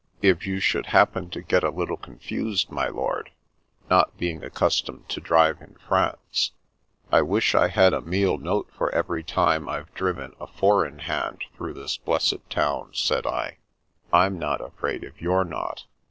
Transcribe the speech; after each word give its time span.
If 0.23 0.47
you 0.47 0.59
should 0.59 0.87
happen 0.87 1.29
to 1.29 1.43
get 1.43 1.63
a 1.63 1.69
little 1.69 1.95
confused, 1.95 2.71
my 2.71 2.87
lord, 2.87 3.29
not 3.87 4.17
being 4.17 4.43
accustomed 4.43 5.07
to 5.09 5.21
drive 5.21 5.61
in 5.61 5.75
France 5.75 6.53
""I 7.11 7.21
wish 7.21 7.53
I 7.53 7.67
had 7.67 7.93
a 7.93 8.01
mille 8.01 8.39
note 8.39 8.71
for 8.75 8.89
every 8.95 9.23
time 9.23 9.69
I've 9.69 9.93
driven 9.93 10.33
a 10.39 10.47
four 10.47 10.87
in 10.87 10.97
hand 10.97 11.43
through 11.55 11.73
this 11.75 11.97
blessed 11.97 12.49
town," 12.49 12.93
said 12.95 13.27
I." 13.27 13.59
I'm 14.11 14.39
not 14.39 14.59
afraid 14.59 15.03
if 15.03 15.21
you're 15.21 15.45
not." 15.45 15.85